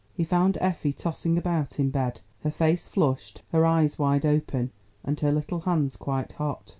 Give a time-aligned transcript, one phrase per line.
[0.15, 4.71] He found Effie tossing about in bed, her face flushed, her eyes wide open,
[5.03, 6.69] and her little hands quite hot.